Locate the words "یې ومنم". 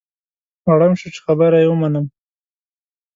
1.61-2.05